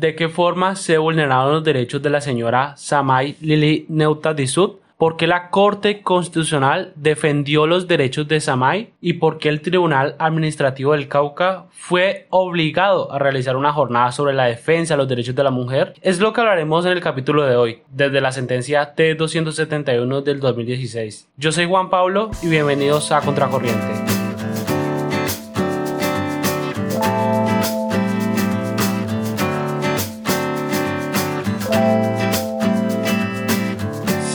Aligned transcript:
de 0.00 0.14
qué 0.14 0.28
forma 0.28 0.76
se 0.76 0.98
vulneraron 0.98 1.52
los 1.52 1.64
derechos 1.64 2.02
de 2.02 2.10
la 2.10 2.20
señora 2.20 2.74
Samay 2.76 3.36
Lili 3.40 3.84
Neuta 3.88 4.32
Disut 4.34 4.80
por 5.00 5.16
qué 5.16 5.26
la 5.26 5.48
Corte 5.48 6.02
Constitucional 6.02 6.92
defendió 6.94 7.66
los 7.66 7.88
derechos 7.88 8.28
de 8.28 8.38
Samay 8.38 8.92
y 9.00 9.14
por 9.14 9.38
qué 9.38 9.48
el 9.48 9.62
Tribunal 9.62 10.14
Administrativo 10.18 10.92
del 10.92 11.08
Cauca 11.08 11.64
fue 11.70 12.26
obligado 12.28 13.10
a 13.10 13.18
realizar 13.18 13.56
una 13.56 13.72
jornada 13.72 14.12
sobre 14.12 14.34
la 14.34 14.44
defensa 14.44 14.92
de 14.92 14.98
los 14.98 15.08
derechos 15.08 15.34
de 15.34 15.42
la 15.42 15.50
mujer, 15.50 15.94
es 16.02 16.20
lo 16.20 16.34
que 16.34 16.42
hablaremos 16.42 16.84
en 16.84 16.92
el 16.92 17.00
capítulo 17.00 17.46
de 17.46 17.56
hoy, 17.56 17.82
desde 17.90 18.20
la 18.20 18.30
sentencia 18.30 18.94
T271 18.94 20.22
del 20.22 20.38
2016. 20.38 21.30
Yo 21.38 21.50
soy 21.50 21.66
Juan 21.66 21.88
Pablo 21.88 22.30
y 22.42 22.48
bienvenidos 22.48 23.10
a 23.10 23.22
Contracorriente. 23.22 24.19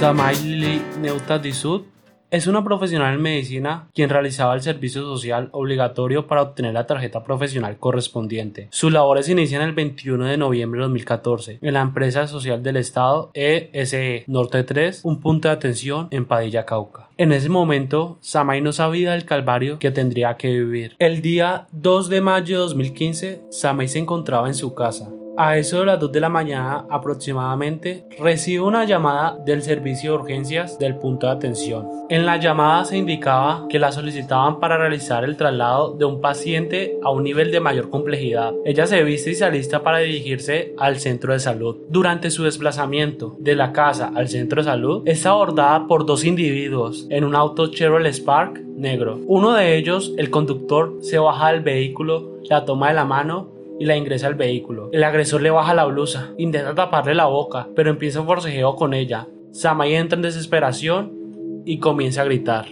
Samaili 0.06 0.80
Neuta 1.02 1.40
Disud 1.40 1.82
es 2.30 2.46
una 2.46 2.64
profesional 2.64 3.16
en 3.16 3.24
medicina 3.24 3.90
quien 3.92 4.12
realizaba 4.12 4.54
el 4.54 4.62
servicio 4.62 5.02
social 5.02 5.50
obligatorio 5.52 6.28
para 6.28 6.44
obtener 6.44 6.76
la 6.76 6.86
tarjeta 6.86 7.24
profesional 7.24 7.80
correspondiente. 7.80 8.68
Sus 8.70 8.94
labores 8.94 9.30
inician 9.30 9.64
el 9.64 9.72
21 9.72 10.26
de 10.26 10.38
noviembre 10.38 10.78
de 10.78 10.84
2014 10.84 11.58
en 11.60 11.74
la 11.74 11.82
empresa 11.82 12.28
social 12.28 12.62
del 12.62 12.78
Estado 12.78 13.32
ESE 13.34 14.26
Norte 14.28 14.64
3, 14.64 15.02
un 15.06 15.22
punto 15.22 15.48
de 15.48 15.56
atención 15.56 16.08
en 16.12 16.26
Padilla, 16.26 16.68
Cauca. 16.68 17.10
En 17.18 17.32
ese 17.32 17.50
momento, 17.50 18.20
Samay 18.22 18.62
no 18.62 18.74
sabía 18.74 19.14
del 19.14 19.26
calvario 19.26 19.80
que 19.80 19.90
tendría 19.90 20.38
que 20.38 20.52
vivir. 20.52 20.96
El 21.00 21.24
día 21.24 21.66
2 21.72 22.10
de 22.10 22.22
mayo 22.22 22.58
de 22.58 22.62
2015, 22.62 23.42
Samay 23.50 23.88
se 23.88 23.98
encontraba 23.98 24.46
en 24.50 24.54
su 24.54 24.76
casa, 24.76 25.10
a 25.38 25.58
eso 25.58 25.80
de 25.80 25.86
las 25.86 26.00
2 26.00 26.12
de 26.12 26.20
la 26.20 26.30
mañana 26.30 26.86
aproximadamente, 26.90 28.06
recibe 28.20 28.64
una 28.64 28.86
llamada 28.86 29.38
del 29.46 29.62
servicio 29.62 30.12
de 30.12 30.18
urgencias 30.20 30.80
del 30.80 30.96
punto 30.98 31.28
de 31.28 31.34
atención. 31.34 31.88
En 32.10 32.26
la 32.26 32.38
llamada 32.38 32.86
se 32.86 32.98
indicaba 32.98 33.66
que 33.70 33.80
la 33.80 33.92
solicitaban 33.92 34.60
para 34.60 34.78
realizar 34.78 35.24
el 35.24 35.38
traslado 35.38 35.94
de 35.94 36.06
un 36.06 36.22
paciente 36.22 36.98
a 37.04 37.12
un 37.12 37.24
nivel 37.24 37.52
de 37.52 37.60
mayor 37.60 37.90
complejidad. 37.90 38.54
Ella 38.66 38.86
se 38.88 39.04
viste 39.04 39.32
y 39.32 39.36
se 39.36 39.46
alista 39.46 39.84
para 39.84 40.00
dirigirse 40.00 40.74
al 40.78 40.98
centro 41.00 41.34
de 41.34 41.40
salud. 41.40 41.78
Durante 41.90 42.32
su 42.32 42.44
desplazamiento 42.44 43.36
de 43.40 43.56
la 43.56 43.72
casa 43.72 44.12
al 44.16 44.28
centro 44.28 44.62
de 44.62 44.70
salud, 44.70 45.04
es 45.06 45.26
abordada 45.26 45.88
por 45.88 46.06
dos 46.06 46.24
individuos 46.24 47.08
en 47.10 47.24
un 47.24 47.36
auto 47.36 47.68
Chevrolet 47.68 48.14
Spark 48.14 48.62
negro. 48.76 49.20
Uno 49.28 49.54
de 49.54 49.78
ellos, 49.78 50.14
el 50.18 50.30
conductor, 50.30 50.98
se 51.02 51.18
baja 51.18 51.52
del 51.52 51.62
vehículo, 51.62 52.40
la 52.44 52.66
toma 52.66 52.90
de 52.90 52.94
la 52.94 53.06
mano 53.06 53.55
y 53.80 53.86
la 53.86 53.98
ingresa 53.98 54.28
al 54.28 54.36
vehículo. 54.36 54.90
El 54.92 55.04
agresor 55.04 55.42
le 55.42 55.52
baja 55.52 55.74
la 55.74 55.86
blusa, 55.86 56.34
intenta 56.38 56.76
taparle 56.76 57.16
la 57.16 57.26
boca, 57.26 57.68
pero 57.76 57.90
empieza 57.90 58.22
un 58.22 58.28
forcejeo 58.28 58.76
con 58.76 58.94
ella. 58.94 59.28
Samay 59.52 59.96
entra 59.96 60.16
en 60.16 60.24
desesperación 60.24 61.64
y 61.66 61.80
comienza 61.80 62.22
a 62.22 62.26
gritar. 62.26 62.68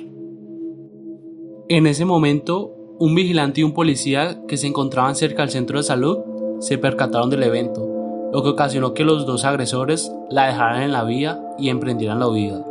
En 1.70 1.88
ese 1.88 2.06
momento, 2.06 2.76
un 3.00 3.16
vigilante 3.16 3.62
y 3.62 3.64
un 3.64 3.74
policía 3.74 4.42
que 4.48 4.58
se 4.58 4.68
encontraban 4.68 5.16
cerca 5.16 5.42
del 5.42 5.52
centro 5.52 5.78
de 5.78 5.84
salud 5.84 6.20
se 6.60 6.78
percataron 6.78 7.30
del 7.30 7.44
evento, 7.44 8.30
lo 8.32 8.44
que 8.44 8.50
ocasionó 8.50 8.94
que 8.94 9.04
los 9.04 9.26
dos 9.26 9.46
agresores 9.46 10.12
la 10.30 10.48
dejaran 10.48 10.84
en 10.84 10.92
la 10.92 11.04
vía 11.04 11.42
y 11.58 11.70
emprendieran 11.70 12.20
la 12.20 12.28
huida. 12.28 12.66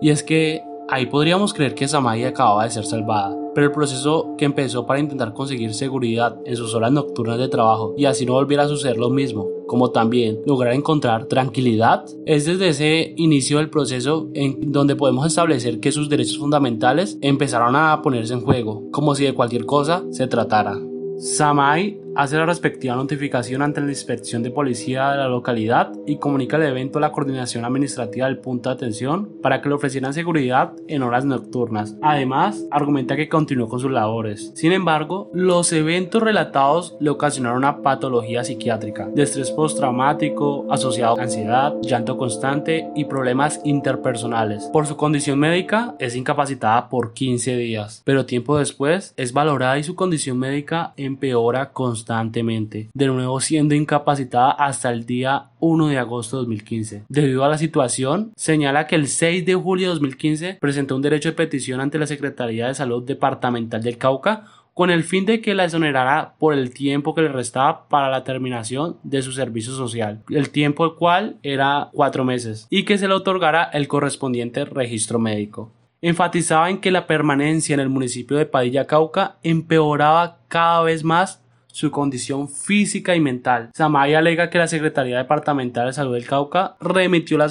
Y 0.00 0.10
es 0.10 0.22
que 0.22 0.62
ahí 0.88 1.06
podríamos 1.06 1.54
creer 1.54 1.74
que 1.74 1.88
Samay 1.88 2.24
acababa 2.24 2.64
de 2.64 2.70
ser 2.70 2.84
salvada, 2.84 3.36
pero 3.54 3.66
el 3.66 3.72
proceso 3.72 4.34
que 4.36 4.44
empezó 4.44 4.86
para 4.86 5.00
intentar 5.00 5.32
conseguir 5.32 5.74
seguridad 5.74 6.38
en 6.44 6.56
sus 6.56 6.74
horas 6.74 6.92
nocturnas 6.92 7.38
de 7.38 7.48
trabajo 7.48 7.94
y 7.96 8.04
así 8.04 8.26
no 8.26 8.34
volviera 8.34 8.64
a 8.64 8.68
suceder 8.68 8.98
lo 8.98 9.10
mismo, 9.10 9.48
como 9.66 9.90
también 9.90 10.40
lograr 10.46 10.74
encontrar 10.74 11.26
tranquilidad, 11.26 12.04
es 12.26 12.46
desde 12.46 12.68
ese 12.68 13.14
inicio 13.16 13.58
del 13.58 13.70
proceso 13.70 14.28
en 14.34 14.72
donde 14.72 14.96
podemos 14.96 15.26
establecer 15.26 15.80
que 15.80 15.92
sus 15.92 16.08
derechos 16.08 16.38
fundamentales 16.38 17.18
empezaron 17.20 17.76
a 17.76 18.02
ponerse 18.02 18.34
en 18.34 18.40
juego, 18.40 18.84
como 18.90 19.14
si 19.14 19.24
de 19.24 19.34
cualquier 19.34 19.66
cosa 19.66 20.04
se 20.10 20.26
tratara. 20.26 20.78
Samay 21.18 22.01
hace 22.14 22.36
la 22.36 22.46
respectiva 22.46 22.94
notificación 22.94 23.62
ante 23.62 23.80
la 23.80 23.88
inspección 23.88 24.42
de 24.42 24.50
policía 24.50 25.10
de 25.10 25.18
la 25.18 25.28
localidad 25.28 25.92
y 26.06 26.18
comunica 26.18 26.56
el 26.56 26.64
evento 26.64 26.98
a 26.98 27.00
la 27.00 27.12
coordinación 27.12 27.64
administrativa 27.64 28.26
del 28.26 28.38
punto 28.38 28.68
de 28.68 28.74
atención 28.74 29.30
para 29.42 29.60
que 29.60 29.68
le 29.68 29.74
ofrecieran 29.74 30.12
seguridad 30.12 30.72
en 30.88 31.02
horas 31.02 31.24
nocturnas. 31.24 31.96
Además, 32.02 32.66
argumenta 32.70 33.16
que 33.16 33.28
continuó 33.28 33.68
con 33.68 33.80
sus 33.80 33.90
labores. 33.90 34.52
Sin 34.54 34.72
embargo, 34.72 35.30
los 35.32 35.72
eventos 35.72 36.22
relatados 36.22 36.96
le 37.00 37.10
ocasionaron 37.10 37.58
una 37.58 37.82
patología 37.82 38.44
psiquiátrica, 38.44 39.08
de 39.08 39.22
estrés 39.22 39.50
postraumático 39.50 40.66
asociado 40.70 41.18
a 41.18 41.22
ansiedad, 41.22 41.74
llanto 41.82 42.18
constante 42.18 42.88
y 42.94 43.06
problemas 43.06 43.60
interpersonales. 43.64 44.68
Por 44.72 44.86
su 44.86 44.96
condición 44.96 45.38
médica, 45.38 45.94
es 45.98 46.14
incapacitada 46.16 46.88
por 46.88 47.14
15 47.14 47.56
días, 47.56 48.02
pero 48.04 48.26
tiempo 48.26 48.58
después 48.58 49.14
es 49.16 49.32
valorada 49.32 49.78
y 49.78 49.82
su 49.82 49.94
condición 49.94 50.38
médica 50.38 50.92
empeora 50.96 51.70
constantemente 51.72 52.01
constantemente, 52.02 52.90
de 52.92 53.06
nuevo 53.06 53.40
siendo 53.40 53.76
incapacitada 53.76 54.50
hasta 54.50 54.90
el 54.90 55.06
día 55.06 55.50
1 55.60 55.86
de 55.88 55.98
agosto 55.98 56.36
de 56.36 56.40
2015. 56.40 57.04
Debido 57.08 57.44
a 57.44 57.48
la 57.48 57.58
situación, 57.58 58.32
señala 58.36 58.88
que 58.88 58.96
el 58.96 59.06
6 59.06 59.46
de 59.46 59.54
julio 59.54 59.86
de 59.86 59.94
2015 59.94 60.58
presentó 60.60 60.96
un 60.96 61.02
derecho 61.02 61.28
de 61.28 61.36
petición 61.36 61.80
ante 61.80 61.98
la 61.98 62.08
Secretaría 62.08 62.66
de 62.66 62.74
Salud 62.74 63.04
Departamental 63.04 63.82
del 63.82 63.98
Cauca 63.98 64.46
con 64.74 64.90
el 64.90 65.04
fin 65.04 65.26
de 65.26 65.40
que 65.40 65.54
la 65.54 65.64
exonerara 65.64 66.34
por 66.38 66.54
el 66.54 66.72
tiempo 66.72 67.14
que 67.14 67.22
le 67.22 67.28
restaba 67.28 67.86
para 67.88 68.10
la 68.10 68.24
terminación 68.24 68.96
de 69.04 69.22
su 69.22 69.30
servicio 69.30 69.72
social, 69.72 70.22
el 70.30 70.50
tiempo 70.50 70.84
el 70.84 70.94
cual 70.94 71.36
era 71.42 71.90
cuatro 71.92 72.24
meses, 72.24 72.66
y 72.70 72.84
que 72.84 72.98
se 72.98 73.06
le 73.06 73.14
otorgara 73.14 73.64
el 73.64 73.86
correspondiente 73.86 74.64
registro 74.64 75.18
médico. 75.18 75.70
Enfatizaba 76.00 76.68
en 76.68 76.78
que 76.78 76.90
la 76.90 77.06
permanencia 77.06 77.74
en 77.74 77.80
el 77.80 77.88
municipio 77.88 78.36
de 78.36 78.46
Padilla 78.46 78.88
Cauca 78.88 79.36
empeoraba 79.44 80.38
cada 80.48 80.82
vez 80.82 81.04
más 81.04 81.41
su 81.72 81.90
condición 81.90 82.48
física 82.48 83.16
y 83.16 83.20
mental. 83.20 83.70
Samay 83.74 84.14
alega 84.14 84.50
que 84.50 84.58
la 84.58 84.68
Secretaría 84.68 85.18
Departamental 85.18 85.86
de 85.86 85.92
Salud 85.92 86.14
del 86.14 86.26
Cauca 86.26 86.76
remitió 86.80 87.38
la, 87.38 87.48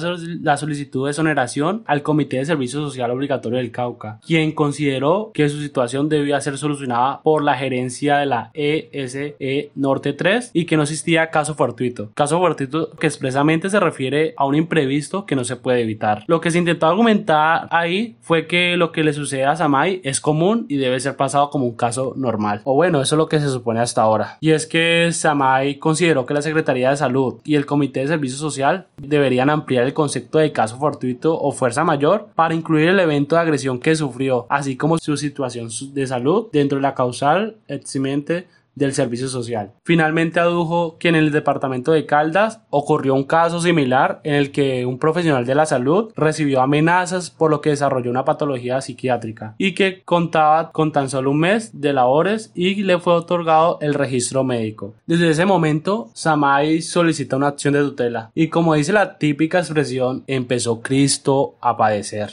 solicitud 0.56 1.04
de 1.04 1.10
exoneración 1.10 1.82
al 1.86 2.02
Comité 2.02 2.38
de 2.38 2.46
Servicio 2.46 2.80
Social 2.80 3.10
Obligatorio 3.10 3.58
del 3.58 3.70
Cauca, 3.70 4.20
quien 4.26 4.52
consideró 4.52 5.30
que 5.34 5.48
su 5.48 5.60
situación 5.60 6.08
debía 6.08 6.40
ser 6.40 6.56
solucionada 6.56 7.20
por 7.22 7.42
la 7.42 7.56
gerencia 7.56 8.18
de 8.18 8.26
la 8.26 8.50
ESE 8.54 9.36
e 9.38 9.70
Norte 9.74 10.12
3 10.12 10.50
y 10.54 10.64
que 10.64 10.76
no 10.76 10.84
existía 10.84 11.30
caso 11.30 11.54
fortuito. 11.54 12.10
Caso 12.14 12.38
fortuito 12.38 12.90
que 12.90 13.06
expresamente 13.06 13.68
se 13.68 13.80
refiere 13.80 14.34
a 14.36 14.46
un 14.46 14.54
imprevisto 14.54 15.26
que 15.26 15.36
no 15.36 15.44
se 15.44 15.56
puede 15.56 15.82
evitar. 15.82 16.24
Lo 16.26 16.40
que 16.40 16.50
se 16.50 16.58
intentó 16.58 16.86
argumentar 16.86 17.68
ahí 17.70 18.16
fue 18.20 18.46
que 18.46 18.76
lo 18.76 18.92
que 18.92 19.02
le 19.02 19.12
sucede 19.12 19.44
a 19.44 19.56
Samay 19.56 20.00
es 20.04 20.20
común 20.20 20.66
y 20.68 20.76
debe 20.76 21.00
ser 21.00 21.16
pasado 21.16 21.50
como 21.50 21.66
un 21.66 21.76
caso 21.76 22.14
normal. 22.16 22.60
O 22.64 22.74
bueno, 22.74 23.00
eso 23.00 23.16
es 23.16 23.18
lo 23.18 23.28
que 23.28 23.40
se 23.40 23.48
supone 23.48 23.80
hasta 23.80 24.02
ahora. 24.02 24.11
Y 24.40 24.50
es 24.50 24.66
que 24.66 25.10
Samay 25.12 25.78
consideró 25.78 26.26
que 26.26 26.34
la 26.34 26.42
Secretaría 26.42 26.90
de 26.90 26.96
Salud 26.96 27.40
y 27.44 27.54
el 27.54 27.66
Comité 27.66 28.00
de 28.00 28.08
Servicio 28.08 28.38
Social 28.38 28.86
deberían 28.96 29.50
ampliar 29.50 29.84
el 29.84 29.94
concepto 29.94 30.38
de 30.38 30.52
caso 30.52 30.76
fortuito 30.78 31.38
o 31.38 31.52
fuerza 31.52 31.84
mayor 31.84 32.28
para 32.34 32.54
incluir 32.54 32.88
el 32.88 33.00
evento 33.00 33.36
de 33.36 33.42
agresión 33.42 33.78
que 33.78 33.96
sufrió, 33.96 34.46
así 34.48 34.76
como 34.76 34.98
su 34.98 35.16
situación 35.16 35.68
de 35.92 36.06
salud 36.06 36.48
dentro 36.52 36.76
de 36.76 36.82
la 36.82 36.94
causal 36.94 37.56
eximente 37.68 38.46
del 38.74 38.94
servicio 38.94 39.28
social. 39.28 39.72
Finalmente 39.84 40.40
adujo 40.40 40.96
que 40.98 41.08
en 41.08 41.14
el 41.14 41.30
departamento 41.30 41.92
de 41.92 42.06
Caldas 42.06 42.60
ocurrió 42.70 43.14
un 43.14 43.24
caso 43.24 43.60
similar 43.60 44.20
en 44.24 44.34
el 44.34 44.52
que 44.52 44.86
un 44.86 44.98
profesional 44.98 45.44
de 45.44 45.54
la 45.54 45.66
salud 45.66 46.12
recibió 46.16 46.60
amenazas 46.60 47.30
por 47.30 47.50
lo 47.50 47.60
que 47.60 47.70
desarrolló 47.70 48.10
una 48.10 48.24
patología 48.24 48.80
psiquiátrica 48.80 49.54
y 49.58 49.74
que 49.74 50.02
contaba 50.04 50.70
con 50.72 50.92
tan 50.92 51.08
solo 51.08 51.30
un 51.30 51.40
mes 51.40 51.70
de 51.80 51.92
labores 51.92 52.50
y 52.54 52.82
le 52.82 52.98
fue 52.98 53.14
otorgado 53.14 53.78
el 53.80 53.94
registro 53.94 54.44
médico. 54.44 54.94
Desde 55.06 55.30
ese 55.30 55.44
momento, 55.44 56.10
Samay 56.14 56.82
solicita 56.82 57.36
una 57.36 57.48
acción 57.48 57.74
de 57.74 57.80
tutela 57.80 58.30
y 58.34 58.48
como 58.48 58.74
dice 58.74 58.92
la 58.92 59.18
típica 59.18 59.58
expresión, 59.58 60.24
empezó 60.26 60.80
Cristo 60.80 61.56
a 61.60 61.76
padecer. 61.76 62.30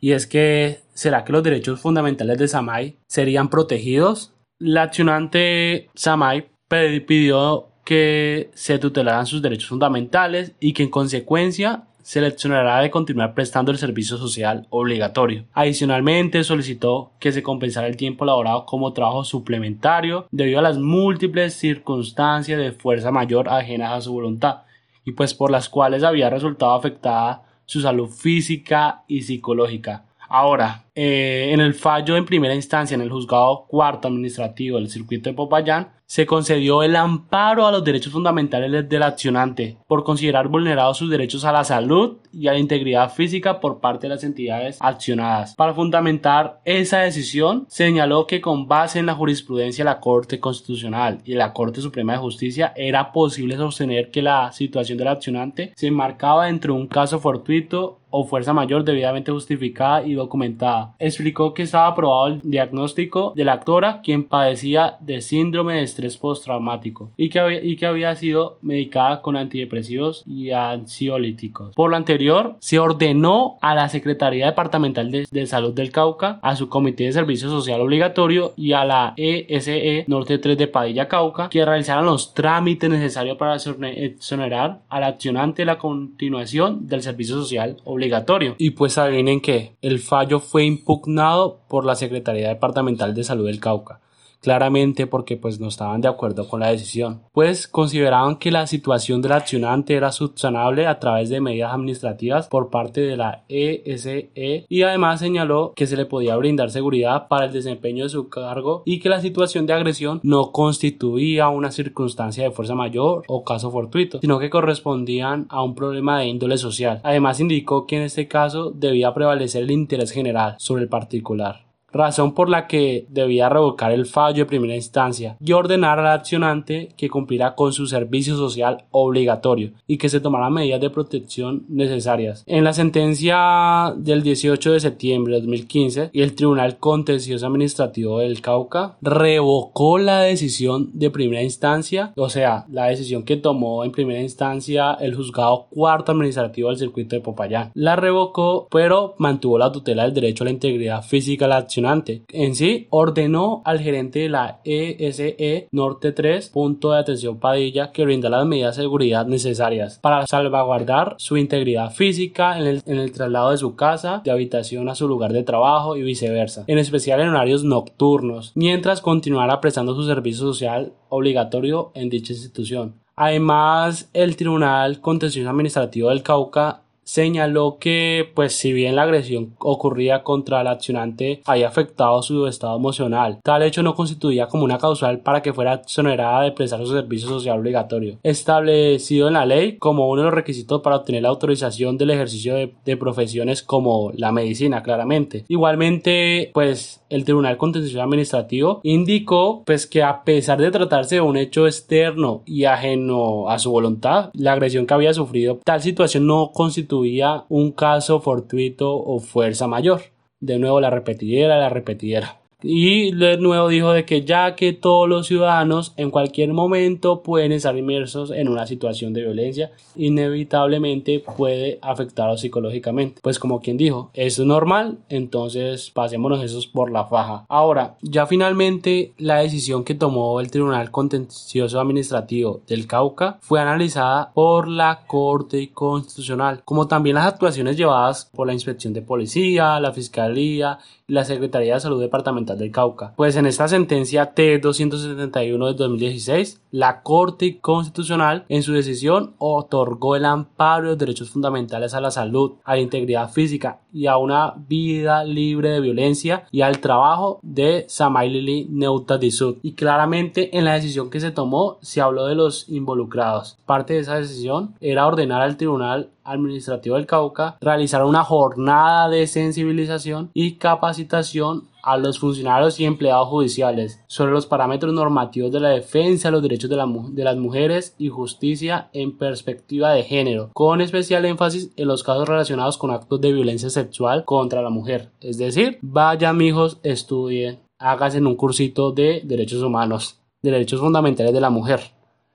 Y 0.00 0.12
es 0.12 0.26
que, 0.26 0.80
¿será 0.94 1.24
que 1.24 1.32
los 1.32 1.42
derechos 1.42 1.80
fundamentales 1.80 2.38
de 2.38 2.48
Samay 2.48 2.96
serían 3.06 3.50
protegidos? 3.50 4.32
La 4.60 4.82
accionante 4.82 5.88
Samay 5.94 6.50
pidió 6.68 7.68
que 7.82 8.50
se 8.52 8.78
tutelaran 8.78 9.24
sus 9.24 9.40
derechos 9.40 9.70
fundamentales 9.70 10.54
y 10.60 10.74
que 10.74 10.82
en 10.82 10.90
consecuencia 10.90 11.84
se 12.02 12.20
leccionará 12.20 12.80
de 12.80 12.90
continuar 12.90 13.32
prestando 13.32 13.72
el 13.72 13.78
servicio 13.78 14.18
social 14.18 14.66
obligatorio. 14.68 15.46
Adicionalmente, 15.54 16.44
solicitó 16.44 17.12
que 17.18 17.32
se 17.32 17.42
compensara 17.42 17.86
el 17.86 17.96
tiempo 17.96 18.26
laborado 18.26 18.66
como 18.66 18.92
trabajo 18.92 19.24
suplementario 19.24 20.26
debido 20.30 20.58
a 20.58 20.62
las 20.62 20.76
múltiples 20.76 21.54
circunstancias 21.54 22.58
de 22.58 22.72
fuerza 22.72 23.10
mayor 23.10 23.48
ajenas 23.48 23.92
a 23.92 24.00
su 24.02 24.12
voluntad 24.12 24.64
y 25.06 25.12
pues 25.12 25.32
por 25.32 25.50
las 25.50 25.70
cuales 25.70 26.02
había 26.02 26.28
resultado 26.28 26.74
afectada 26.74 27.44
su 27.64 27.80
salud 27.80 28.10
física 28.10 29.04
y 29.08 29.22
psicológica 29.22 30.04
Ahora, 30.32 30.84
eh, 30.94 31.50
en 31.52 31.58
el 31.58 31.74
fallo 31.74 32.16
en 32.16 32.24
primera 32.24 32.54
instancia 32.54 32.94
en 32.94 33.00
el 33.00 33.10
juzgado 33.10 33.66
cuarto 33.66 34.06
administrativo 34.06 34.78
del 34.78 34.88
circuito 34.88 35.28
de 35.28 35.34
Popayán, 35.34 35.88
se 36.06 36.26
concedió 36.26 36.82
el 36.82 36.96
amparo 36.96 37.66
a 37.66 37.70
los 37.70 37.84
derechos 37.84 38.12
fundamentales 38.12 38.88
del 38.88 39.02
accionante 39.04 39.78
por 39.86 40.02
considerar 40.02 40.48
vulnerados 40.48 40.98
sus 40.98 41.08
derechos 41.08 41.44
a 41.44 41.52
la 41.52 41.62
salud 41.62 42.16
y 42.32 42.48
a 42.48 42.52
la 42.52 42.58
integridad 42.58 43.12
física 43.12 43.60
por 43.60 43.78
parte 43.78 44.08
de 44.08 44.14
las 44.14 44.24
entidades 44.24 44.78
accionadas. 44.80 45.54
Para 45.54 45.72
fundamentar 45.72 46.60
esa 46.64 46.98
decisión, 46.98 47.64
señaló 47.68 48.26
que 48.26 48.40
con 48.40 48.66
base 48.66 48.98
en 48.98 49.06
la 49.06 49.14
jurisprudencia 49.14 49.84
de 49.84 49.90
la 49.90 50.00
Corte 50.00 50.40
Constitucional 50.40 51.18
y 51.24 51.34
la 51.34 51.52
Corte 51.52 51.80
Suprema 51.80 52.14
de 52.14 52.18
Justicia 52.18 52.72
era 52.74 53.12
posible 53.12 53.56
sostener 53.56 54.10
que 54.10 54.22
la 54.22 54.50
situación 54.50 54.98
del 54.98 55.08
accionante 55.08 55.72
se 55.76 55.86
enmarcaba 55.86 56.46
dentro 56.46 56.74
de 56.74 56.80
un 56.80 56.88
caso 56.88 57.20
fortuito 57.20 57.99
o 58.10 58.24
fuerza 58.24 58.52
mayor 58.52 58.84
debidamente 58.84 59.32
justificada 59.32 60.04
y 60.04 60.14
documentada. 60.14 60.94
Explicó 60.98 61.54
que 61.54 61.62
estaba 61.62 61.86
aprobado 61.86 62.28
el 62.28 62.40
diagnóstico 62.42 63.32
de 63.36 63.44
la 63.44 63.54
actora, 63.54 64.00
quien 64.02 64.24
padecía 64.24 64.96
de 65.00 65.20
síndrome 65.20 65.74
de 65.74 65.82
estrés 65.82 66.16
postraumático 66.16 67.10
y 67.16 67.28
que 67.28 67.40
había, 67.40 67.62
y 67.62 67.76
que 67.76 67.86
había 67.86 68.14
sido 68.16 68.58
medicada 68.62 69.22
con 69.22 69.36
antidepresivos 69.36 70.24
y 70.26 70.50
ansiolíticos. 70.50 71.74
Por 71.74 71.90
lo 71.90 71.96
anterior, 71.96 72.56
se 72.60 72.78
ordenó 72.78 73.58
a 73.60 73.74
la 73.74 73.88
Secretaría 73.88 74.46
Departamental 74.46 75.10
de, 75.10 75.26
de 75.30 75.46
Salud 75.46 75.74
del 75.74 75.92
Cauca, 75.92 76.38
a 76.42 76.56
su 76.56 76.68
Comité 76.68 77.04
de 77.04 77.12
Servicio 77.12 77.48
Social 77.48 77.80
Obligatorio 77.80 78.52
y 78.56 78.72
a 78.72 78.84
la 78.84 79.14
ESE 79.16 80.04
Norte 80.06 80.38
3 80.38 80.58
de 80.58 80.66
Padilla 80.66 81.08
Cauca 81.08 81.48
que 81.48 81.64
realizaran 81.64 82.06
los 82.06 82.34
trámites 82.34 82.90
necesarios 82.90 83.36
para 83.36 83.56
exonerar 83.56 84.80
al 84.88 85.04
accionante 85.04 85.64
la 85.64 85.78
continuación 85.78 86.86
del 86.86 87.02
servicio 87.02 87.36
social 87.36 87.76
obligatorio 87.84 87.99
obligatorio. 88.00 88.54
Y 88.58 88.70
pues 88.70 88.98
adivinen 88.98 89.40
que 89.40 89.76
el 89.82 90.00
fallo 90.00 90.40
fue 90.40 90.64
impugnado 90.64 91.60
por 91.68 91.84
la 91.84 91.94
Secretaría 91.94 92.48
Departamental 92.48 93.14
de 93.14 93.24
Salud 93.24 93.46
del 93.46 93.60
Cauca 93.60 94.00
claramente 94.40 95.06
porque 95.06 95.36
pues 95.36 95.60
no 95.60 95.68
estaban 95.68 96.00
de 96.00 96.08
acuerdo 96.08 96.48
con 96.48 96.60
la 96.60 96.70
decisión, 96.70 97.22
pues 97.32 97.68
consideraban 97.68 98.36
que 98.36 98.50
la 98.50 98.66
situación 98.66 99.22
del 99.22 99.32
accionante 99.32 99.94
era 99.94 100.12
subsanable 100.12 100.86
a 100.86 100.98
través 100.98 101.28
de 101.28 101.40
medidas 101.40 101.72
administrativas 101.72 102.48
por 102.48 102.70
parte 102.70 103.00
de 103.00 103.16
la 103.16 103.44
ESE 103.48 104.30
e, 104.34 104.64
y 104.68 104.82
además 104.82 105.20
señaló 105.20 105.72
que 105.74 105.86
se 105.86 105.96
le 105.96 106.06
podía 106.06 106.36
brindar 106.36 106.70
seguridad 106.70 107.28
para 107.28 107.46
el 107.46 107.52
desempeño 107.52 108.04
de 108.04 108.10
su 108.10 108.28
cargo 108.28 108.82
y 108.84 109.00
que 109.00 109.08
la 109.08 109.20
situación 109.20 109.66
de 109.66 109.72
agresión 109.72 110.20
no 110.22 110.52
constituía 110.52 111.48
una 111.48 111.70
circunstancia 111.70 112.44
de 112.44 112.50
fuerza 112.50 112.74
mayor 112.74 113.22
o 113.28 113.44
caso 113.44 113.70
fortuito, 113.70 114.20
sino 114.20 114.38
que 114.38 114.50
correspondían 114.50 115.46
a 115.48 115.62
un 115.62 115.74
problema 115.74 116.18
de 116.18 116.26
índole 116.26 116.58
social. 116.58 117.00
Además 117.02 117.40
indicó 117.40 117.86
que 117.86 117.96
en 117.96 118.02
este 118.02 118.28
caso 118.28 118.70
debía 118.70 119.14
prevalecer 119.14 119.62
el 119.64 119.70
interés 119.70 120.10
general 120.12 120.54
sobre 120.58 120.82
el 120.82 120.88
particular 120.88 121.69
razón 121.92 122.34
por 122.34 122.48
la 122.48 122.66
que 122.66 123.06
debía 123.08 123.48
revocar 123.48 123.92
el 123.92 124.06
fallo 124.06 124.44
de 124.44 124.46
primera 124.46 124.74
instancia 124.74 125.36
y 125.44 125.52
ordenar 125.52 125.98
al 125.98 126.06
accionante 126.08 126.90
que 126.96 127.08
cumpliera 127.08 127.54
con 127.54 127.72
su 127.72 127.86
servicio 127.86 128.36
social 128.36 128.84
obligatorio 128.90 129.72
y 129.86 129.98
que 129.98 130.08
se 130.08 130.20
tomara 130.20 130.50
medidas 130.50 130.80
de 130.80 130.90
protección 130.90 131.64
necesarias. 131.68 132.44
En 132.46 132.64
la 132.64 132.72
sentencia 132.72 133.94
del 133.96 134.22
18 134.22 134.72
de 134.72 134.80
septiembre 134.80 135.34
de 135.34 135.40
2015, 135.40 136.10
el 136.12 136.34
Tribunal 136.34 136.78
Contencioso 136.78 137.46
Administrativo 137.46 138.18
del 138.18 138.40
Cauca 138.40 138.96
revocó 139.00 139.98
la 139.98 140.20
decisión 140.20 140.90
de 140.92 141.10
primera 141.10 141.42
instancia, 141.42 142.12
o 142.16 142.28
sea, 142.28 142.66
la 142.70 142.86
decisión 142.86 143.24
que 143.24 143.36
tomó 143.36 143.84
en 143.84 143.92
primera 143.92 144.20
instancia 144.20 144.96
el 145.00 145.14
juzgado 145.14 145.66
cuarto 145.70 146.12
administrativo 146.12 146.68
del 146.68 146.78
circuito 146.78 147.16
de 147.16 147.22
Popayán. 147.22 147.70
La 147.74 147.96
revocó, 147.96 148.68
pero 148.70 149.14
mantuvo 149.18 149.58
la 149.58 149.72
tutela 149.72 150.04
del 150.04 150.14
derecho 150.14 150.44
a 150.44 150.46
la 150.46 150.52
integridad 150.52 151.02
física 151.02 151.46
en 151.86 152.54
sí, 152.54 152.86
ordenó 152.90 153.62
al 153.64 153.80
gerente 153.80 154.20
de 154.20 154.28
la 154.28 154.60
ESE 154.64 155.36
e 155.38 155.68
Norte 155.72 156.12
3, 156.12 156.50
punto 156.50 156.92
de 156.92 156.98
atención 156.98 157.38
Padilla, 157.38 157.92
que 157.92 158.04
brinda 158.04 158.28
las 158.28 158.46
medidas 158.46 158.76
de 158.76 158.82
seguridad 158.82 159.26
necesarias 159.26 159.98
para 160.00 160.26
salvaguardar 160.26 161.14
su 161.18 161.36
integridad 161.36 161.92
física 161.92 162.58
en 162.58 162.82
el, 162.86 163.12
traslado 163.12 163.50
de 163.50 163.58
su 163.58 163.76
casa, 163.76 164.22
de 164.24 164.30
habitación 164.30 164.88
a 164.88 164.94
su 164.94 165.08
lugar 165.08 165.32
de 165.32 165.42
trabajo 165.42 165.96
y 165.96 166.02
viceversa, 166.02 166.64
en 166.66 166.78
especial 166.78 167.20
en 167.20 167.28
horarios 167.28 167.64
nocturnos, 167.64 168.52
mientras 168.54 169.00
continuara 169.00 169.60
prestando 169.60 169.94
su 169.94 170.04
servicio 170.04 170.40
social 170.40 170.92
obligatorio 171.08 171.90
en 171.94 172.10
dicha 172.10 172.32
institución. 172.32 172.94
Además, 173.16 174.08
el 174.14 174.36
Tribunal 174.36 175.00
Contencioso 175.00 175.50
Administrativo 175.50 176.08
del 176.08 176.22
Cauca 176.22 176.80
señaló 177.10 177.78
que, 177.80 178.30
pues, 178.36 178.54
si 178.54 178.72
bien 178.72 178.94
la 178.94 179.02
agresión 179.02 179.56
ocurría 179.58 180.22
contra 180.22 180.60
el 180.60 180.68
accionante 180.68 181.42
había 181.44 181.66
afectado 181.66 182.22
su 182.22 182.46
estado 182.46 182.76
emocional, 182.76 183.40
tal 183.42 183.64
hecho 183.64 183.82
no 183.82 183.96
constituía 183.96 184.46
como 184.46 184.62
una 184.62 184.78
causal 184.78 185.18
para 185.18 185.42
que 185.42 185.52
fuera 185.52 185.74
exonerada 185.74 186.42
de 186.42 186.52
prestar 186.52 186.78
su 186.86 186.92
servicio 186.92 187.28
social 187.28 187.58
obligatorio, 187.58 188.18
establecido 188.22 189.26
en 189.26 189.34
la 189.34 189.44
ley 189.44 189.76
como 189.78 190.08
uno 190.08 190.22
de 190.22 190.26
los 190.26 190.34
requisitos 190.34 190.82
para 190.82 190.96
obtener 190.96 191.22
la 191.22 191.30
autorización 191.30 191.98
del 191.98 192.10
ejercicio 192.10 192.54
de, 192.54 192.74
de 192.84 192.96
profesiones 192.96 193.64
como 193.64 194.12
la 194.14 194.30
medicina, 194.30 194.84
claramente. 194.84 195.44
Igualmente, 195.48 196.52
pues, 196.54 196.99
el 197.10 197.24
Tribunal 197.24 197.58
Contencioso 197.58 198.00
Administrativo 198.00 198.80
indicó, 198.82 199.62
pues, 199.66 199.86
que 199.86 200.02
a 200.02 200.24
pesar 200.24 200.58
de 200.60 200.70
tratarse 200.70 201.16
de 201.16 201.20
un 201.20 201.36
hecho 201.36 201.66
externo 201.66 202.42
y 202.46 202.64
ajeno 202.64 203.50
a 203.50 203.58
su 203.58 203.70
voluntad, 203.70 204.30
la 204.32 204.52
agresión 204.52 204.86
que 204.86 204.94
había 204.94 205.12
sufrido, 205.12 205.60
tal 205.64 205.82
situación 205.82 206.26
no 206.26 206.52
constituía 206.54 207.44
un 207.48 207.72
caso 207.72 208.20
fortuito 208.20 208.96
o 208.96 209.20
fuerza 209.20 209.66
mayor. 209.66 210.02
De 210.40 210.58
nuevo 210.58 210.80
la 210.80 210.88
repetiera, 210.88 211.58
la 211.58 211.68
repetiera. 211.68 212.39
Y 212.62 213.12
de 213.12 213.36
nuevo 213.38 213.68
dijo 213.68 213.92
de 213.92 214.04
que 214.04 214.24
ya 214.24 214.54
que 214.54 214.72
todos 214.72 215.08
los 215.08 215.26
ciudadanos 215.26 215.92
en 215.96 216.10
cualquier 216.10 216.52
momento 216.52 217.22
pueden 217.22 217.52
estar 217.52 217.76
inmersos 217.76 218.30
en 218.30 218.48
una 218.48 218.66
situación 218.66 219.12
de 219.12 219.22
violencia, 219.22 219.72
inevitablemente 219.96 221.22
puede 221.36 221.78
afectarlos 221.82 222.40
psicológicamente. 222.40 223.20
Pues 223.22 223.38
como 223.38 223.60
quien 223.60 223.76
dijo, 223.76 224.10
es 224.14 224.38
normal, 224.38 224.98
entonces 225.08 225.90
pasémonos 225.90 226.42
esos 226.42 226.66
por 226.66 226.90
la 226.90 227.04
faja. 227.04 227.44
Ahora, 227.48 227.96
ya 228.02 228.26
finalmente 228.26 229.12
la 229.18 229.38
decisión 229.38 229.84
que 229.84 229.94
tomó 229.94 230.40
el 230.40 230.50
Tribunal 230.50 230.90
Contencioso 230.90 231.80
Administrativo 231.80 232.60
del 232.66 232.86
Cauca 232.86 233.38
fue 233.40 233.60
analizada 233.60 234.32
por 234.32 234.68
la 234.68 235.04
Corte 235.06 235.70
Constitucional, 235.72 236.62
como 236.64 236.86
también 236.86 237.16
las 237.16 237.26
actuaciones 237.26 237.76
llevadas 237.76 238.30
por 238.34 238.46
la 238.46 238.52
Inspección 238.52 238.92
de 238.92 239.02
Policía, 239.02 239.80
la 239.80 239.92
Fiscalía 239.92 240.78
y 241.06 241.12
la 241.12 241.24
Secretaría 241.24 241.74
de 241.74 241.80
Salud 241.80 242.00
Departamental 242.00 242.49
del 242.56 242.70
Cauca. 242.72 243.14
Pues 243.16 243.36
en 243.36 243.46
esta 243.46 243.68
sentencia 243.68 244.32
T-271 244.34 245.66
de 245.68 245.74
2016, 245.74 246.60
la 246.70 247.02
Corte 247.02 247.58
Constitucional 247.60 248.44
en 248.48 248.62
su 248.62 248.72
decisión 248.72 249.34
otorgó 249.38 250.16
el 250.16 250.24
amparo 250.24 250.84
de 250.84 250.90
los 250.90 250.98
derechos 250.98 251.30
fundamentales 251.30 251.94
a 251.94 252.00
la 252.00 252.10
salud, 252.10 252.52
a 252.64 252.74
la 252.74 252.80
integridad 252.80 253.30
física 253.30 253.80
y 253.92 254.06
a 254.06 254.16
una 254.16 254.54
vida 254.68 255.24
libre 255.24 255.70
de 255.70 255.80
violencia 255.80 256.44
y 256.50 256.60
al 256.60 256.80
trabajo 256.80 257.40
de 257.42 257.86
Samailili 257.88 258.66
Neuta 258.70 259.18
Sud. 259.30 259.56
Y 259.62 259.72
claramente 259.72 260.56
en 260.56 260.64
la 260.64 260.74
decisión 260.74 261.10
que 261.10 261.20
se 261.20 261.30
tomó 261.30 261.78
se 261.82 262.00
habló 262.00 262.26
de 262.26 262.34
los 262.34 262.68
involucrados. 262.68 263.58
Parte 263.66 263.94
de 263.94 264.00
esa 264.00 264.16
decisión 264.16 264.74
era 264.80 265.06
ordenar 265.06 265.42
al 265.42 265.56
Tribunal 265.56 266.10
Administrativo 266.24 266.96
del 266.96 267.06
Cauca 267.06 267.56
realizar 267.60 268.04
una 268.04 268.24
jornada 268.24 269.08
de 269.08 269.26
sensibilización 269.26 270.30
y 270.34 270.52
capacitación 270.56 271.64
a 271.82 271.96
los 271.96 272.18
funcionarios 272.18 272.78
y 272.80 272.84
empleados 272.84 273.28
judiciales 273.28 274.02
sobre 274.06 274.32
los 274.32 274.46
parámetros 274.46 274.92
normativos 274.92 275.52
de 275.52 275.60
la 275.60 275.70
defensa 275.70 276.28
de 276.28 276.32
los 276.32 276.42
derechos 276.42 276.70
de, 276.70 276.76
de, 277.12 277.24
las 277.24 277.36
mujeres 277.36 277.94
y 277.98 278.08
justicia 278.08 278.88
en 278.92 279.16
perspectiva 279.16 279.92
de 279.92 280.02
género, 280.02 280.50
con 280.52 280.80
especial 280.80 281.24
énfasis 281.24 281.70
en 281.76 281.88
los 281.88 282.02
casos 282.02 282.28
relacionados 282.28 282.78
con 282.78 282.90
actos 282.90 283.20
de 283.20 283.32
violencia 283.32 283.70
sexual 283.70 284.24
contra 284.24 284.62
la 284.62 284.70
mujer. 284.70 285.10
Es 285.20 285.38
decir, 285.38 285.78
vayan 285.82 286.40
hijos, 286.40 286.78
estudien, 286.82 287.60
háganse 287.78 288.18
un 288.20 288.36
cursito 288.36 288.92
de 288.92 289.22
derechos 289.24 289.62
humanos, 289.62 290.20
derechos 290.42 290.80
fundamentales 290.80 291.32
de 291.32 291.40
la 291.40 291.50
mujer. 291.50 291.80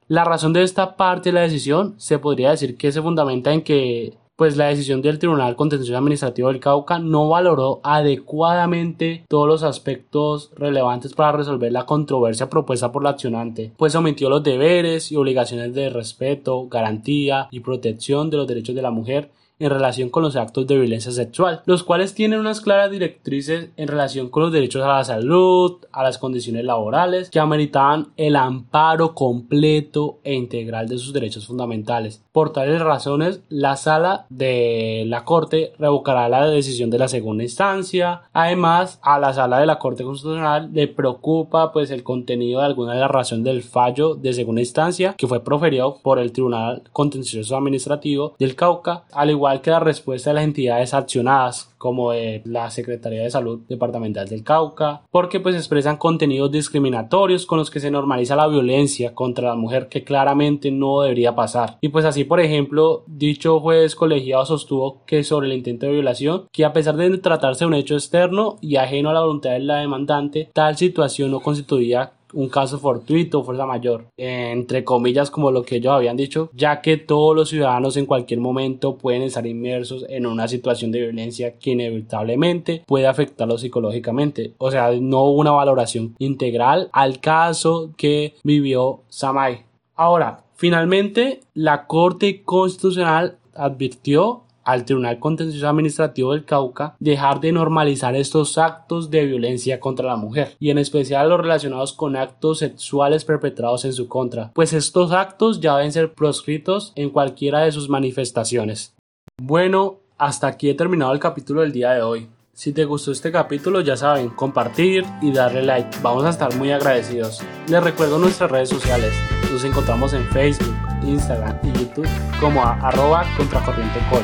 La 0.08 0.24
razón 0.24 0.54
de 0.54 0.62
esta 0.62 0.98
parte 0.98 1.30
de 1.30 1.34
la 1.34 1.42
decisión 1.42 1.96
se 1.98 2.20
podría 2.20 2.52
decir 2.52 2.78
que 2.78 2.92
se 2.92 3.02
fundamenta 3.02 3.52
en 3.52 3.64
que 3.64 4.18
pues 4.36 4.58
la 4.58 4.68
decisión 4.68 5.01
del 5.01 5.20
Tribunal 5.20 5.56
Contencioso 5.56 5.98
Administrativo 5.98 6.50
del 6.50 6.60
Cauca 6.60 7.00
no 7.00 7.30
valoró 7.30 7.80
adecuadamente 7.84 9.25
todos 9.27 9.48
los 9.48 9.63
aspectos 9.63 10.51
relevantes 10.56 11.13
para 11.13 11.32
resolver 11.32 11.72
la 11.72 11.86
controversia 11.86 12.50
propuesta 12.50 12.92
por 12.92 13.04
la 13.04 13.12
accionante, 13.12 13.72
pues 13.77 13.96
omitió 13.96 14.30
los 14.30 14.44
deberes 14.44 15.12
y 15.12 15.15
obligaciones 15.15 15.74
de 15.74 15.89
respeto, 15.89 16.68
garantía 16.68 17.48
y 17.51 17.62
protección 17.62 18.30
de 18.30 18.38
los 18.38 18.48
derechos 18.48 18.75
de 18.75 18.82
la 18.82 18.92
mujer 18.92 19.32
en 19.60 19.70
relación 19.70 20.10
con 20.10 20.24
los 20.24 20.36
actos 20.36 20.68
de 20.68 20.78
violencia 20.78 21.12
sexual, 21.12 21.62
los 21.66 21.84
cuales 21.84 22.14
tienen 22.14 22.40
unas 22.40 22.62
claras 22.62 22.92
directrices 22.92 23.70
en 23.78 23.88
relación 23.88 24.30
con 24.30 24.44
los 24.44 24.52
derechos 24.52 24.84
a 24.84 24.88
la 24.88 25.04
salud, 25.04 25.78
a 25.92 26.04
las 26.04 26.18
condiciones 26.18 26.66
laborales, 26.66 27.30
que 27.30 27.40
ameritaban 27.40 28.10
el 28.18 28.36
amparo 28.36 29.14
completo 29.14 30.20
e 30.24 30.34
integral 30.34 30.88
de 30.88 30.98
sus 30.98 31.14
derechos 31.14 31.48
fundamentales. 31.48 32.24
Por 32.32 32.52
tales 32.52 32.82
razones, 32.82 33.42
la 33.50 33.78
sala 33.78 34.26
de 34.30 35.04
la 35.08 35.24
Corte 35.24 35.74
revocará 35.80 36.28
la 36.28 36.48
decisión 36.48 36.90
de 36.90 37.00
la 37.00 37.08
segunda 37.08 37.44
instancia. 37.44 38.24
Además, 38.34 39.00
a 39.02 39.20
la 39.20 39.34
sala 39.34 39.60
de 39.60 39.66
la 39.66 39.80
Corte 39.80 40.04
Constitucional 40.04 40.70
le 40.74 40.88
preocupa 40.88 41.72
pues 41.72 41.92
el 41.92 42.04
contenido 42.04 42.60
de 42.60 42.66
alguna 42.66 42.94
de 42.94 43.00
las 43.00 43.12
razones 43.12 43.46
del 43.46 43.64
fallo 43.64 44.16
de 44.16 44.34
segunda 44.34 44.62
instancia 44.62 45.16
que 45.18 45.28
fue 45.28 45.44
proferido 45.44 46.00
por 46.04 46.20
el 46.20 46.32
Tribunal 46.32 46.84
Contencioso 46.92 47.56
Administrativo 47.56 48.36
del 48.38 48.56
Cauca, 48.56 49.06
al 49.14 49.30
igual 49.30 49.45
que 49.62 49.72
la 49.72 49.80
respuesta 49.80 50.30
de 50.30 50.36
las 50.36 50.44
entidades 50.44 50.94
accionadas 50.94 51.74
como 51.78 52.12
la 52.46 52.72
Secretaría 52.72 53.24
de 53.24 53.30
Salud 53.30 53.62
Departamental 53.70 54.28
del 54.28 54.44
Cauca, 54.44 55.02
porque 55.12 55.40
pues 55.40 55.56
expresan 55.56 55.98
contenidos 55.98 56.52
discriminatorios 56.52 57.46
con 57.46 57.60
los 57.60 57.70
que 57.70 57.80
se 57.80 57.92
normaliza 57.92 58.36
la 58.36 58.48
violencia 58.48 59.14
contra 59.14 59.50
la 59.50 59.56
mujer 59.56 59.88
que 59.88 60.04
claramente 60.04 60.72
no 60.72 61.02
debería 61.02 61.36
pasar. 61.36 61.78
Y 61.82 61.90
pues 61.90 62.06
así, 62.06 62.24
por 62.24 62.40
ejemplo, 62.40 63.04
dicho 63.08 63.60
juez 63.60 63.96
colegiado 63.96 64.46
sostuvo 64.46 65.04
que 65.06 65.24
sobre 65.24 65.48
el 65.48 65.54
intento 65.54 65.86
de 65.86 65.94
violación, 65.94 66.48
que 66.52 66.66
a 66.66 66.74
pesar 66.74 66.96
de 66.96 67.18
tratarse 67.20 67.66
de 67.66 67.68
un 67.68 67.75
hecho 67.75 67.94
externo 67.94 68.58
y 68.62 68.78
ajeno 68.78 69.10
a 69.10 69.14
la 69.14 69.22
voluntad 69.22 69.52
de 69.52 69.60
la 69.60 69.78
demandante, 69.78 70.50
tal 70.54 70.78
situación 70.78 71.32
no 71.32 71.40
constituía 71.40 72.14
un 72.36 72.50
caso 72.50 72.77
fortuito, 72.77 73.44
fuerza 73.44 73.65
mayor, 73.65 74.06
entre 74.18 74.84
comillas 74.84 75.32
como 75.32 75.51
lo 75.51 75.63
que 75.63 75.77
ellos 75.77 75.94
habían 75.94 76.18
dicho, 76.18 76.50
ya 76.54 76.82
que 76.82 76.98
todos 76.98 77.36
los 77.36 77.50
ciudadanos 77.50 77.98
en 77.98 78.06
cualquier 78.06 78.39
momento 78.39 78.98
pueden 78.98 79.24
estar 79.24 79.48
inmersos 79.48 80.06
en 80.10 80.25
una 80.25 80.48
situación 80.48 80.92
de 80.92 81.01
violencia 81.01 81.58
que 81.58 81.72
inevitablemente 81.72 82.84
puede 82.86 83.08
afectarlos 83.08 83.62
psicológicamente. 83.62 84.54
O 84.58 84.70
sea, 84.70 84.92
no 84.92 85.24
hubo 85.24 85.39
una 85.39 85.51
valoración 85.51 86.15
integral 86.20 86.89
al 86.92 87.20
caso 87.20 87.92
que 87.98 88.36
vivió 88.44 89.01
Samay. 89.10 89.63
Ahora, 89.96 90.44
finalmente, 90.56 91.39
la 91.54 91.88
Corte 91.88 92.44
Constitucional 92.44 93.38
advirtió 93.54 94.45
al 94.66 94.84
Tribunal 94.84 95.20
Contencioso 95.20 95.70
Administrativo 95.70 96.34
del 96.34 96.44
Cauca 96.44 96.96
dejar 97.00 97.40
de 97.40 97.52
normalizar 97.52 98.16
estos 98.16 98.58
actos 98.58 99.10
de 99.10 99.26
violencia 99.26 99.80
contra 99.80 100.08
la 100.08 100.16
mujer 100.18 100.56
y 100.60 100.72
en 100.72 100.80
especial 100.80 101.30
los 101.30 101.40
relacionados 101.40 101.94
con 101.94 102.16
actos 102.16 102.60
sexuales 102.60 103.24
perpetrados 103.24 103.86
en 103.86 103.94
su 103.94 104.08
contra, 104.08 104.52
pues 104.54 104.74
estos 104.74 105.12
actos 105.12 105.62
ya 105.62 105.78
deben 105.78 105.92
ser 105.92 106.14
proscritos 106.14 106.92
en 106.96 107.12
cualquiera 107.12 107.62
de 107.62 107.72
sus 107.72 107.90
manifestaciones. 107.90 108.96
Bueno, 109.42 110.00
hasta 110.18 110.48
aquí 110.48 110.70
he 110.70 110.74
terminado 110.74 111.14
el 111.14 111.20
capítulo 111.20 111.62
del 111.62 111.72
día 111.72 111.92
de 111.92 112.02
hoy. 112.02 112.28
Si 112.54 112.72
te 112.72 112.86
gustó 112.86 113.12
este 113.12 113.34
capítulo, 113.34 113.82
ya 113.82 113.98
saben, 113.98 114.30
compartir 114.30 115.04
y 115.22 115.34
darle 115.34 115.62
like. 115.62 115.98
Vamos 116.02 116.24
a 116.24 116.30
estar 116.30 116.56
muy 116.56 116.72
agradecidos. 116.72 117.44
Les 117.68 117.84
recuerdo 117.84 118.18
nuestras 118.18 118.50
redes 118.50 118.70
sociales. 118.70 119.12
Nos 119.52 119.66
encontramos 119.66 120.14
en 120.14 120.24
Facebook, 120.30 120.74
Instagram 121.04 121.60
y 121.64 121.78
YouTube 121.78 122.08
como 122.40 122.62
a, 122.62 122.76
arroba 122.80 123.26
contracorrientecol 123.36 124.24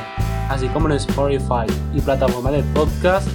así 0.51 0.67
como 0.67 0.87
en 0.89 0.93
Spotify 0.93 1.65
y 1.93 2.01
plataformas 2.01 2.53
de 2.53 2.63
podcast. 2.63 3.27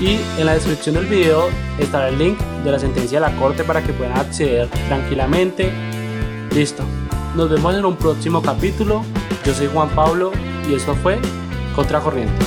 Y 0.00 0.18
en 0.38 0.46
la 0.46 0.54
descripción 0.54 0.96
del 0.96 1.06
video 1.06 1.48
estará 1.78 2.08
el 2.08 2.18
link 2.18 2.38
de 2.64 2.72
la 2.72 2.78
sentencia 2.78 3.20
de 3.20 3.26
la 3.26 3.36
corte 3.36 3.64
para 3.64 3.82
que 3.82 3.92
puedan 3.92 4.18
acceder 4.18 4.68
tranquilamente. 4.88 5.72
Listo. 6.52 6.84
Nos 7.36 7.50
vemos 7.50 7.74
en 7.74 7.84
un 7.84 7.96
próximo 7.96 8.42
capítulo. 8.42 9.04
Yo 9.44 9.54
soy 9.54 9.68
Juan 9.72 9.88
Pablo 9.90 10.32
y 10.68 10.74
esto 10.74 10.94
fue 10.96 11.18
Contracorriente. 11.74 12.44